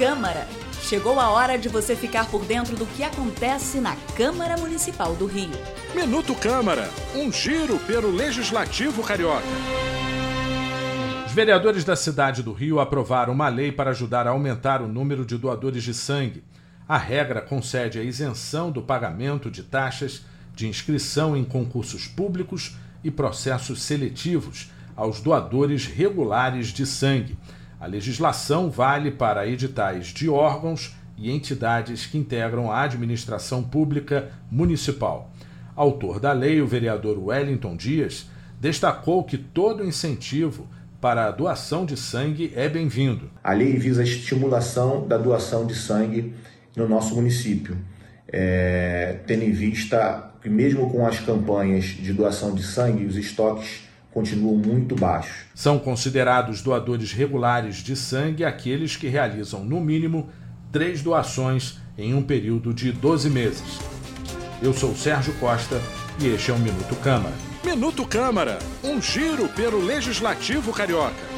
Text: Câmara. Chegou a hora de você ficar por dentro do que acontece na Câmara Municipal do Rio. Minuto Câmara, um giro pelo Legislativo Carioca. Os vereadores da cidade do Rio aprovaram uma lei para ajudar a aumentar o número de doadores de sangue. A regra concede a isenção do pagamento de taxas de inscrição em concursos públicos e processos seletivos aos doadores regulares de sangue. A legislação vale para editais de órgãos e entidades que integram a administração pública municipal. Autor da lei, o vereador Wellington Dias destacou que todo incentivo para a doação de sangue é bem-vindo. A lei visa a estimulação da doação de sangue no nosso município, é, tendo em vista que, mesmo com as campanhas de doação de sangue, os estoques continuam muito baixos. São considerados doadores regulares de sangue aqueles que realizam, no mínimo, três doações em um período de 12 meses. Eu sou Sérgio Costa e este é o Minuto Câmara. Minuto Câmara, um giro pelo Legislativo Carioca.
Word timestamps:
Câmara. 0.00 0.48
Chegou 0.80 1.20
a 1.20 1.28
hora 1.28 1.58
de 1.58 1.68
você 1.68 1.94
ficar 1.94 2.24
por 2.30 2.46
dentro 2.46 2.74
do 2.74 2.86
que 2.86 3.02
acontece 3.02 3.80
na 3.80 3.94
Câmara 4.16 4.56
Municipal 4.56 5.14
do 5.14 5.26
Rio. 5.26 5.50
Minuto 5.94 6.34
Câmara, 6.34 6.88
um 7.14 7.30
giro 7.30 7.78
pelo 7.80 8.10
Legislativo 8.10 9.02
Carioca. 9.02 9.44
Os 11.26 11.32
vereadores 11.32 11.84
da 11.84 11.94
cidade 11.94 12.42
do 12.42 12.54
Rio 12.54 12.80
aprovaram 12.80 13.34
uma 13.34 13.50
lei 13.50 13.70
para 13.70 13.90
ajudar 13.90 14.26
a 14.26 14.30
aumentar 14.30 14.80
o 14.80 14.88
número 14.88 15.22
de 15.22 15.36
doadores 15.36 15.82
de 15.82 15.92
sangue. 15.92 16.42
A 16.88 16.96
regra 16.96 17.42
concede 17.42 17.98
a 17.98 18.02
isenção 18.02 18.70
do 18.72 18.80
pagamento 18.80 19.50
de 19.50 19.62
taxas 19.62 20.24
de 20.56 20.66
inscrição 20.66 21.36
em 21.36 21.44
concursos 21.44 22.06
públicos 22.06 22.74
e 23.04 23.10
processos 23.10 23.82
seletivos 23.82 24.70
aos 24.96 25.20
doadores 25.20 25.84
regulares 25.84 26.68
de 26.68 26.86
sangue. 26.86 27.36
A 27.80 27.86
legislação 27.86 28.70
vale 28.70 29.10
para 29.10 29.46
editais 29.48 30.08
de 30.08 30.28
órgãos 30.28 30.94
e 31.16 31.30
entidades 31.30 32.04
que 32.04 32.18
integram 32.18 32.70
a 32.70 32.82
administração 32.82 33.62
pública 33.62 34.28
municipal. 34.50 35.32
Autor 35.74 36.20
da 36.20 36.30
lei, 36.32 36.60
o 36.60 36.66
vereador 36.66 37.18
Wellington 37.18 37.74
Dias 37.76 38.28
destacou 38.60 39.24
que 39.24 39.38
todo 39.38 39.82
incentivo 39.82 40.68
para 41.00 41.26
a 41.26 41.30
doação 41.30 41.86
de 41.86 41.96
sangue 41.96 42.52
é 42.54 42.68
bem-vindo. 42.68 43.30
A 43.42 43.54
lei 43.54 43.78
visa 43.78 44.02
a 44.02 44.04
estimulação 44.04 45.08
da 45.08 45.16
doação 45.16 45.66
de 45.66 45.74
sangue 45.74 46.34
no 46.76 46.86
nosso 46.86 47.14
município, 47.14 47.78
é, 48.28 49.20
tendo 49.26 49.44
em 49.44 49.52
vista 49.52 50.32
que, 50.42 50.50
mesmo 50.50 50.90
com 50.90 51.06
as 51.06 51.18
campanhas 51.18 51.84
de 51.86 52.12
doação 52.12 52.54
de 52.54 52.62
sangue, 52.62 53.06
os 53.06 53.16
estoques 53.16 53.88
continuam 54.12 54.56
muito 54.56 54.94
baixos. 54.94 55.46
São 55.54 55.78
considerados 55.78 56.62
doadores 56.62 57.12
regulares 57.12 57.76
de 57.76 57.94
sangue 57.96 58.44
aqueles 58.44 58.96
que 58.96 59.08
realizam, 59.08 59.64
no 59.64 59.80
mínimo, 59.80 60.28
três 60.72 61.02
doações 61.02 61.78
em 61.96 62.14
um 62.14 62.22
período 62.22 62.72
de 62.72 62.92
12 62.92 63.30
meses. 63.30 63.78
Eu 64.62 64.72
sou 64.72 64.94
Sérgio 64.94 65.32
Costa 65.34 65.80
e 66.20 66.26
este 66.28 66.50
é 66.50 66.54
o 66.54 66.58
Minuto 66.58 66.94
Câmara. 66.96 67.34
Minuto 67.64 68.06
Câmara, 68.06 68.58
um 68.82 69.00
giro 69.00 69.48
pelo 69.48 69.84
Legislativo 69.84 70.72
Carioca. 70.72 71.29